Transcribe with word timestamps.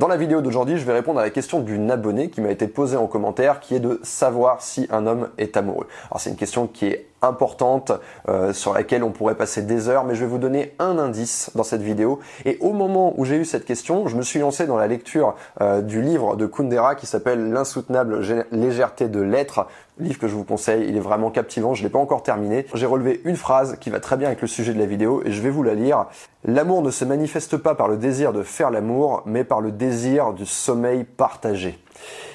Dans 0.00 0.08
la 0.08 0.16
vidéo 0.16 0.40
d'aujourd'hui, 0.40 0.78
je 0.78 0.84
vais 0.86 0.94
répondre 0.94 1.20
à 1.20 1.22
la 1.22 1.28
question 1.28 1.60
d'une 1.60 1.90
abonnée 1.90 2.30
qui 2.30 2.40
m'a 2.40 2.50
été 2.50 2.66
posée 2.68 2.96
en 2.96 3.06
commentaire 3.06 3.60
qui 3.60 3.74
est 3.74 3.80
de 3.80 4.00
savoir 4.02 4.62
si 4.62 4.88
un 4.90 5.06
homme 5.06 5.28
est 5.36 5.58
amoureux. 5.58 5.86
Alors 6.10 6.22
c'est 6.22 6.30
une 6.30 6.36
question 6.36 6.66
qui 6.66 6.86
est 6.86 7.10
importante 7.20 7.92
euh, 8.30 8.54
sur 8.54 8.72
laquelle 8.72 9.04
on 9.04 9.10
pourrait 9.10 9.34
passer 9.34 9.60
des 9.60 9.90
heures, 9.90 10.04
mais 10.04 10.14
je 10.14 10.20
vais 10.20 10.30
vous 10.30 10.38
donner 10.38 10.74
un 10.78 10.98
indice 10.98 11.50
dans 11.54 11.64
cette 11.64 11.82
vidéo. 11.82 12.20
Et 12.46 12.56
au 12.62 12.72
moment 12.72 13.12
où 13.18 13.26
j'ai 13.26 13.36
eu 13.36 13.44
cette 13.44 13.66
question, 13.66 14.08
je 14.08 14.16
me 14.16 14.22
suis 14.22 14.38
lancé 14.38 14.66
dans 14.66 14.78
la 14.78 14.86
lecture 14.86 15.34
euh, 15.60 15.82
du 15.82 16.00
livre 16.00 16.34
de 16.34 16.46
Kundera 16.46 16.94
qui 16.94 17.04
s'appelle 17.04 17.50
L'insoutenable 17.50 18.22
légèreté 18.52 19.08
de 19.08 19.20
l'être. 19.20 19.66
Livre 20.00 20.18
que 20.18 20.28
je 20.28 20.34
vous 20.34 20.44
conseille, 20.44 20.86
il 20.88 20.96
est 20.96 21.00
vraiment 21.00 21.30
captivant, 21.30 21.74
je 21.74 21.82
l'ai 21.82 21.90
pas 21.90 21.98
encore 21.98 22.22
terminé. 22.22 22.66
J'ai 22.74 22.86
relevé 22.86 23.20
une 23.24 23.36
phrase 23.36 23.76
qui 23.80 23.90
va 23.90 24.00
très 24.00 24.16
bien 24.16 24.28
avec 24.28 24.40
le 24.40 24.48
sujet 24.48 24.72
de 24.72 24.78
la 24.78 24.86
vidéo 24.86 25.22
et 25.26 25.30
je 25.30 25.42
vais 25.42 25.50
vous 25.50 25.62
la 25.62 25.74
lire. 25.74 26.06
L'amour 26.44 26.80
ne 26.82 26.90
se 26.90 27.04
manifeste 27.04 27.58
pas 27.58 27.74
par 27.74 27.86
le 27.86 27.98
désir 27.98 28.32
de 28.32 28.42
faire 28.42 28.70
l'amour, 28.70 29.22
mais 29.26 29.44
par 29.44 29.60
le 29.60 29.72
désir 29.72 30.32
du 30.32 30.46
sommeil 30.46 31.04
partagé. 31.04 31.78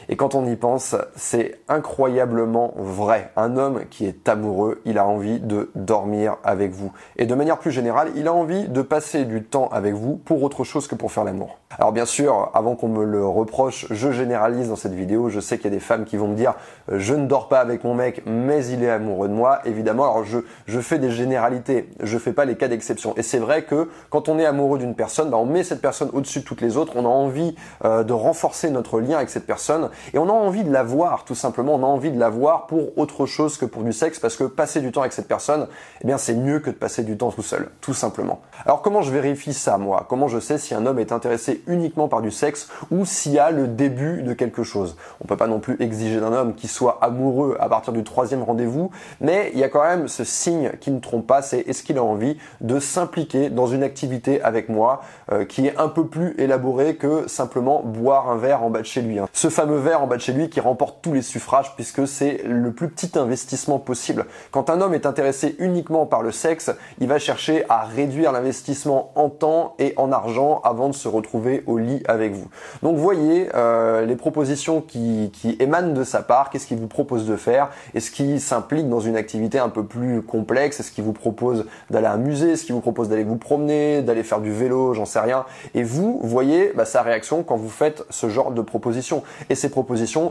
Et 0.09 0.16
quand 0.16 0.36
on 0.36 0.45
y 0.45 0.55
pense, 0.55 0.95
c'est 1.16 1.59
incroyablement 1.68 2.73
vrai. 2.77 3.32
Un 3.36 3.58
homme 3.58 3.86
qui 3.90 4.05
est 4.05 4.28
amoureux, 4.30 4.81
il 4.86 4.98
a 4.98 5.05
envie 5.05 5.40
de 5.40 5.72
dormir 5.76 6.38
avec 6.44 6.72
vous. 6.72 6.91
Et 7.18 7.26
de 7.26 7.36
manière 7.36 7.58
plus 7.58 7.72
générale, 7.72 8.09
il 8.16 8.28
a 8.28 8.34
envie 8.34 8.68
de 8.68 8.81
passer 8.81 9.26
du 9.26 9.44
temps 9.44 9.68
avec 9.72 9.94
vous 9.94 10.16
pour 10.18 10.44
autre 10.44 10.64
chose 10.64 10.88
que 10.88 10.95
pour 10.95 11.12
faire 11.12 11.23
l'amour. 11.23 11.59
Alors 11.78 11.91
bien 11.91 12.05
sûr, 12.05 12.52
avant 12.54 12.76
qu'on 12.76 12.88
me 12.88 13.04
le 13.04 13.26
reproche, 13.26 13.88
je 13.90 14.12
généralise 14.12 14.70
dans 14.70 14.76
cette 14.76 14.94
vidéo. 14.94 15.30
Je 15.30 15.40
sais 15.40 15.58
qu'il 15.58 15.66
y 15.66 15.73
a 15.73 15.76
des 15.76 15.81
femmes 15.81 16.06
qui 16.06 16.16
vont 16.17 16.28
me 16.28 16.36
dire 16.36 16.53
euh, 16.92 17.00
je 17.00 17.14
ne 17.14 17.26
dors 17.26 17.50
pas 17.50 17.59
avec 17.59 17.84
mon 17.84 17.94
mec, 17.94 18.23
mais 18.26 18.66
il 18.67 18.84
est 18.84 18.90
amoureux 18.90 19.28
de 19.28 19.34
moi. 19.34 19.59
Évidemment, 19.66 20.03
alors 20.03 20.23
je, 20.23 20.40
je 20.67 20.80
fais 20.80 21.00
des 21.00 21.12
généralités, 21.12 21.90
je 22.02 22.17
fais 22.17 22.31
pas 22.31 22.45
les 22.45 22.56
cas 22.56 22.67
d'exception. 22.67 23.14
Et 23.17 23.23
c'est 23.23 23.40
vrai 23.40 23.64
que 23.64 23.90
quand 24.09 24.30
on 24.30 24.40
est 24.40 24.45
amoureux 24.45 24.78
d'une 24.78 24.95
personne, 24.95 25.30
bah, 25.30 25.38
on 25.38 25.45
met 25.45 25.64
cette 25.64 25.81
personne 25.81 26.09
au-dessus 26.14 26.40
de 26.40 26.45
toutes 26.45 26.62
les 26.62 26.78
autres. 26.78 26.94
On 26.95 27.06
a 27.06 27.09
envie 27.09 27.56
euh, 27.84 28.03
de 28.03 28.14
renforcer 28.14 28.70
notre 28.70 29.00
lien 29.02 29.17
avec 29.17 29.30
cette 29.30 29.45
personne 29.45 29.90
et 30.13 30.20
on 30.20 30.30
a 30.30 30.34
envie 30.34 30.63
de 30.63 30.72
la 30.72 30.84
voir 30.84 31.23
tout 31.26 31.36
simplement. 31.36 31.75
On 31.75 31.83
a 31.83 31.88
envie 31.88 32.11
de 32.11 32.19
la 32.19 32.30
voir 32.30 32.67
pour 32.67 32.97
autre 32.97 33.25
chose 33.25 33.58
que 33.58 33.66
pour 33.66 33.83
du 33.83 33.94
sexe 33.94 34.19
parce 34.19 34.36
que 34.36 34.44
passer 34.44 34.81
du 34.81 34.92
temps 34.92 35.02
avec 35.02 35.14
cette 35.14 35.28
personne, 35.28 35.67
eh 36.02 36.08
bien 36.08 36.17
c'est 36.17 36.36
mieux 36.36 36.59
que 36.59 36.69
de 36.69 36.75
passer 36.75 37.03
du 37.03 37.17
temps 37.17 37.31
tout 37.31 37.42
seul, 37.42 37.69
tout 37.81 37.94
simplement. 37.94 38.42
Alors 38.66 38.81
comment 38.81 39.02
je 39.02 39.11
vérifie 39.11 39.53
ça 39.53 39.78
moi? 39.78 40.06
Comment 40.09 40.28
je 40.28 40.39
sais 40.39 40.58
si 40.58 40.73
un 40.73 40.86
homme 40.86 41.00
est 41.00 41.11
intéressé 41.11 41.64
uniquement 41.67 42.08
par 42.08 42.22
du 42.22 42.31
sexe 42.31 42.69
ou 42.92 43.06
s'il 43.06 43.34
y 43.34 43.39
a 43.39 43.52
le 43.52 43.67
début 43.67 44.22
de 44.22 44.34
quelque 44.34 44.64
chose? 44.64 44.97
On 45.22 45.28
peut 45.28 45.38
pas 45.38 45.47
non 45.47 45.59
plus 45.59 45.78
exiger 45.80 46.19
d'un 46.19 46.34
homme 46.34 46.56
qu'il 46.56 46.69
soit 46.69 47.00
amoureux 47.02 47.58
à 47.59 47.69
partir 47.69 47.94
du 47.94 48.03
troisième 48.03 48.44
rendez-vous, 48.44 48.91
mais 49.22 49.52
il 49.53 49.59
y 49.59 49.64
a 49.64 49.69
quand 49.69 49.84
même 49.84 50.08
ce 50.08 50.23
signe 50.23 50.72
qui 50.80 50.91
ne 50.91 51.00
trompe 51.00 51.28
pas, 51.28 51.41
c'est 51.41 51.59
est-ce 51.59 51.84
qu'il 51.84 51.97
a 51.97 52.03
envie 52.03 52.38
de 52.62 52.80
s'impliquer 52.80 53.50
dans 53.50 53.67
une 53.67 53.84
activité 53.84 54.41
avec 54.41 54.69
moi 54.69 55.02
euh, 55.31 55.45
qui 55.45 55.67
est 55.67 55.78
un 55.78 55.88
peu 55.88 56.08
plus 56.08 56.36
élaborée 56.38 56.95
que 56.95 57.28
simplement 57.28 57.81
boire 57.84 58.30
un 58.30 58.38
verre 58.38 58.64
en 58.64 58.69
bas 58.69 58.81
de 58.81 58.86
chez 58.86 59.02
lui. 59.02 59.19
Hein? 59.19 59.28
Ce 59.34 59.50
fameux 59.50 59.78
en 59.94 60.08
bas 60.08 60.16
de 60.16 60.22
chez 60.22 60.33
lui 60.33 60.50
qui 60.50 60.59
remporte 60.59 61.00
tous 61.02 61.14
les 61.14 61.22
suffrages 61.22 61.75
puisque 61.75 62.08
c'est 62.08 62.41
le 62.45 62.72
plus 62.72 62.89
petit 62.89 63.17
investissement 63.17 63.80
possible. 63.80 64.25
Quand 64.52 64.69
un 64.69 64.81
homme 64.81 64.94
est 64.94 65.05
intéressé 65.05 65.55
uniquement 65.59 66.05
par 66.05 66.23
le 66.23 66.31
sexe, 66.31 66.72
il 67.00 67.08
va 67.08 67.19
chercher 67.19 67.66
à 67.69 67.83
réduire 67.83 68.31
l'investissement 68.31 69.11
en 69.16 69.30
temps 69.30 69.75
et 69.80 69.94
en 69.97 70.11
argent 70.11 70.61
avant 70.63 70.89
de 70.89 70.95
se 70.95 71.08
retrouver 71.08 71.63
au 71.67 71.78
lit 71.78 72.02
avec 72.08 72.33
vous. 72.33 72.47
Donc 72.81 72.97
voyez 72.97 73.50
euh, 73.53 74.06
les 74.06 74.16
propositions 74.16 74.81
qui, 74.81 75.31
émanent 75.59 75.94
de 75.94 76.03
sa 76.03 76.22
part, 76.22 76.50
qu'est-ce 76.50 76.67
qu'il 76.67 76.78
vous 76.78 76.88
propose 76.88 77.28
de 77.28 77.36
faire, 77.36 77.69
est-ce 77.94 78.11
qu'il 78.11 78.39
s'implique 78.39 78.89
dans 78.89 79.00
une 79.00 79.16
activité 79.16 79.59
un 79.59 79.69
peu 79.69 79.86
plus 79.86 80.22
complexe, 80.22 80.80
est-ce 80.80 80.91
qu'il 80.91 81.03
vous 81.03 81.13
propose 81.13 81.66
d'aller 81.89 82.08
à 82.08 82.13
un 82.13 82.17
musée, 82.17 82.52
est-ce 82.52 82.66
qu'il 82.66 82.75
vous 82.75 82.81
propose 82.81 83.09
d'aller 83.09 83.23
vous 83.23 83.38
promener, 83.38 84.02
d'aller 84.02 84.23
faire 84.23 84.41
du 84.41 84.52
vélo, 84.52 84.94
j'en 84.94 85.06
sais 85.06 85.19
rien. 85.19 85.45
Et 85.73 85.83
vous 85.83 86.19
voyez 86.23 86.72
bah, 86.75 86.86
sa 86.86 87.02
réaction 87.02 87.44
quand 87.44 87.58
vous 87.58 87.69
faites 87.69 88.03
ce 88.09 88.30
genre 88.30 88.52
de 88.52 88.61
propositions. 88.61 89.23
Et 89.50 89.56
ces 89.56 89.69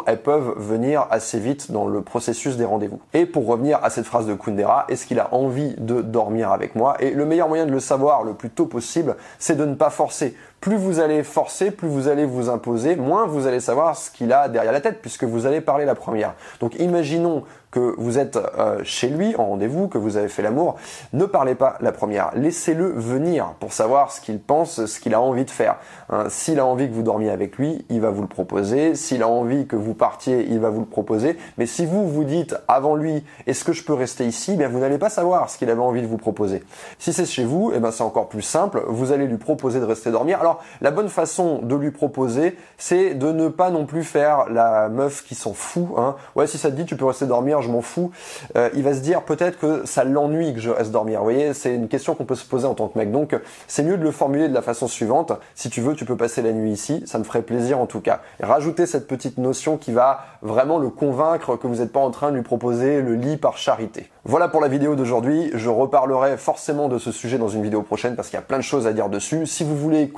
elles 0.06 0.22
peuvent 0.22 0.54
venir 0.56 1.06
assez 1.10 1.38
vite 1.38 1.70
dans 1.70 1.86
le 1.86 2.02
processus 2.02 2.56
des 2.56 2.64
rendez-vous. 2.64 3.00
Et 3.12 3.26
pour 3.26 3.46
revenir 3.46 3.78
à 3.82 3.90
cette 3.90 4.06
phrase 4.06 4.26
de 4.26 4.34
Kundera, 4.34 4.86
est-ce 4.88 5.06
qu'il 5.06 5.18
a 5.18 5.34
envie 5.34 5.74
de 5.78 6.00
dormir 6.00 6.52
avec 6.52 6.74
moi? 6.74 6.96
Et 7.00 7.10
le 7.10 7.26
meilleur 7.26 7.48
moyen 7.48 7.66
de 7.66 7.72
le 7.72 7.80
savoir 7.80 8.22
le 8.22 8.34
plus 8.34 8.50
tôt 8.50 8.66
possible, 8.66 9.16
c'est 9.38 9.56
de 9.56 9.64
ne 9.64 9.74
pas 9.74 9.90
forcer 9.90 10.34
plus 10.64 10.76
vous 10.76 10.98
allez 10.98 11.22
forcer, 11.22 11.70
plus 11.70 11.88
vous 11.88 12.08
allez 12.08 12.24
vous 12.24 12.48
imposer, 12.48 12.96
moins 12.96 13.26
vous 13.26 13.46
allez 13.46 13.60
savoir 13.60 13.98
ce 13.98 14.10
qu'il 14.10 14.32
a 14.32 14.48
derrière 14.48 14.72
la 14.72 14.80
tête, 14.80 15.02
puisque 15.02 15.24
vous 15.24 15.44
allez 15.44 15.60
parler 15.60 15.84
la 15.84 15.94
première. 15.94 16.32
Donc 16.58 16.74
imaginons 16.80 17.44
que 17.74 17.94
vous 17.98 18.18
êtes 18.18 18.36
euh, 18.36 18.80
chez 18.84 19.08
lui 19.08 19.34
en 19.36 19.46
rendez-vous, 19.46 19.88
que 19.88 19.98
vous 19.98 20.16
avez 20.16 20.28
fait 20.28 20.42
l'amour, 20.42 20.76
ne 21.12 21.24
parlez 21.24 21.56
pas 21.56 21.76
la 21.80 21.90
première. 21.90 22.30
Laissez-le 22.36 22.86
venir 22.86 23.54
pour 23.58 23.72
savoir 23.72 24.12
ce 24.12 24.20
qu'il 24.20 24.38
pense, 24.38 24.86
ce 24.86 25.00
qu'il 25.00 25.12
a 25.12 25.20
envie 25.20 25.44
de 25.44 25.50
faire. 25.50 25.76
Hein, 26.08 26.26
s'il 26.28 26.60
a 26.60 26.64
envie 26.64 26.88
que 26.88 26.94
vous 26.94 27.02
dormiez 27.02 27.30
avec 27.30 27.58
lui, 27.58 27.84
il 27.90 28.00
va 28.00 28.10
vous 28.10 28.22
le 28.22 28.28
proposer. 28.28 28.94
S'il 28.94 29.24
a 29.24 29.28
envie 29.28 29.66
que 29.66 29.74
vous 29.74 29.92
partiez, 29.92 30.46
il 30.48 30.60
va 30.60 30.70
vous 30.70 30.80
le 30.80 30.86
proposer. 30.86 31.36
Mais 31.58 31.66
si 31.66 31.84
vous 31.84 32.08
vous 32.08 32.22
dites 32.22 32.54
avant 32.68 32.94
lui, 32.94 33.24
est-ce 33.48 33.64
que 33.64 33.72
je 33.72 33.82
peux 33.82 33.92
rester 33.92 34.24
ici? 34.24 34.54
Bien, 34.54 34.68
vous 34.68 34.78
n'allez 34.78 34.98
pas 34.98 35.10
savoir 35.10 35.50
ce 35.50 35.58
qu'il 35.58 35.68
avait 35.68 35.80
envie 35.80 36.02
de 36.02 36.06
vous 36.06 36.16
proposer. 36.16 36.62
Si 37.00 37.12
c'est 37.12 37.26
chez 37.26 37.44
vous, 37.44 37.72
eh 37.74 37.80
ben 37.80 37.90
c'est 37.90 38.04
encore 38.04 38.28
plus 38.28 38.42
simple. 38.42 38.84
Vous 38.86 39.10
allez 39.10 39.26
lui 39.26 39.36
proposer 39.36 39.80
de 39.80 39.84
rester 39.84 40.12
dormir. 40.12 40.38
La 40.80 40.90
bonne 40.90 41.08
façon 41.08 41.60
de 41.62 41.74
lui 41.74 41.90
proposer, 41.90 42.56
c'est 42.78 43.14
de 43.14 43.32
ne 43.32 43.48
pas 43.48 43.70
non 43.70 43.86
plus 43.86 44.04
faire 44.04 44.50
la 44.50 44.88
meuf 44.88 45.24
qui 45.24 45.34
s'en 45.34 45.54
fout. 45.54 45.88
Hein. 45.96 46.16
Ouais, 46.34 46.46
si 46.46 46.58
ça 46.58 46.70
te 46.70 46.76
dit, 46.76 46.84
tu 46.84 46.96
peux 46.96 47.04
rester 47.06 47.26
dormir 47.26 47.54
je 47.62 47.70
m'en 47.70 47.80
fous. 47.80 48.10
Euh, 48.56 48.70
il 48.74 48.82
va 48.82 48.94
se 48.94 49.00
dire 49.00 49.22
peut-être 49.22 49.58
que 49.58 49.86
ça 49.86 50.04
l'ennuie 50.04 50.54
que 50.54 50.60
je 50.60 50.70
reste 50.70 50.90
dormir. 50.90 51.18
Vous 51.18 51.24
voyez, 51.24 51.54
c'est 51.54 51.74
une 51.74 51.88
question 51.88 52.14
qu'on 52.14 52.24
peut 52.24 52.34
se 52.34 52.44
poser 52.44 52.66
en 52.66 52.74
tant 52.74 52.88
que 52.88 52.98
mec. 52.98 53.10
Donc, 53.10 53.36
c'est 53.66 53.82
mieux 53.82 53.96
de 53.96 54.04
le 54.04 54.10
formuler 54.10 54.48
de 54.48 54.54
la 54.54 54.62
façon 54.62 54.88
suivante. 54.88 55.32
Si 55.54 55.70
tu 55.70 55.80
veux, 55.80 55.94
tu 55.94 56.04
peux 56.04 56.16
passer 56.16 56.42
la 56.42 56.52
nuit 56.52 56.72
ici. 56.72 57.02
Ça 57.06 57.18
me 57.18 57.24
ferait 57.24 57.42
plaisir 57.42 57.78
en 57.78 57.86
tout 57.86 58.00
cas. 58.00 58.20
Et 58.40 58.46
rajouter 58.46 58.86
cette 58.86 59.06
petite 59.06 59.38
notion 59.38 59.76
qui 59.76 59.92
va 59.92 60.20
vraiment 60.42 60.78
le 60.78 60.90
convaincre 60.90 61.56
que 61.56 61.66
vous 61.66 61.76
n'êtes 61.76 61.92
pas 61.92 62.00
en 62.00 62.10
train 62.10 62.30
de 62.30 62.36
lui 62.36 62.42
proposer 62.42 63.00
le 63.00 63.14
lit 63.14 63.36
par 63.36 63.56
charité. 63.56 64.10
Voilà 64.24 64.48
pour 64.48 64.60
la 64.60 64.68
vidéo 64.68 64.94
d'aujourd'hui. 64.94 65.50
Je 65.54 65.68
reparlerai 65.68 66.36
forcément 66.36 66.88
de 66.88 66.98
ce 66.98 67.12
sujet 67.12 67.38
dans 67.38 67.48
une 67.48 67.62
vidéo 67.62 67.82
prochaine 67.82 68.16
parce 68.16 68.28
qu'il 68.28 68.36
y 68.36 68.42
a 68.42 68.42
plein 68.42 68.58
de 68.58 68.62
choses 68.62 68.86
à 68.86 68.92
dire 68.92 69.08
dessus. 69.08 69.46
Si 69.46 69.64
vous 69.64 69.76
voulez 69.76 70.08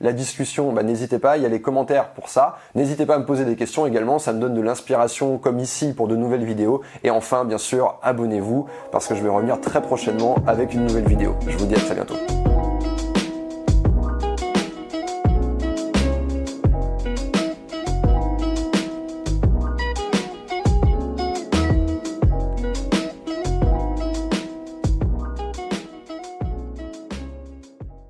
la 0.00 0.12
discussion, 0.12 0.72
bah, 0.72 0.82
n'hésitez 0.82 1.18
pas. 1.18 1.36
Il 1.36 1.42
y 1.42 1.46
a 1.46 1.48
les 1.48 1.60
commentaires 1.60 2.10
pour 2.10 2.28
ça. 2.28 2.58
N'hésitez 2.74 3.06
pas 3.06 3.16
à 3.16 3.18
me 3.18 3.26
poser 3.26 3.44
des 3.44 3.56
questions 3.56 3.86
également. 3.86 4.18
Ça 4.18 4.32
me 4.32 4.40
donne 4.40 4.54
de 4.54 4.60
l'inspiration 4.60 5.38
comme 5.38 5.58
ici 5.58 5.92
pour 5.92 6.08
de 6.08 6.16
nouvelles 6.16 6.44
vidéos 6.44 6.82
et 7.04 7.10
enfin, 7.10 7.44
bien 7.44 7.58
sûr, 7.58 7.98
abonnez-vous 8.02 8.66
parce 8.92 9.06
que 9.06 9.14
je 9.14 9.22
vais 9.22 9.28
revenir 9.28 9.60
très 9.60 9.82
prochainement 9.82 10.36
avec 10.46 10.74
une 10.74 10.86
nouvelle 10.86 11.06
vidéo. 11.06 11.36
Je 11.46 11.56
vous 11.56 11.66
dis 11.66 11.74
à 11.74 11.80
très 11.80 11.94
bientôt. 11.94 12.16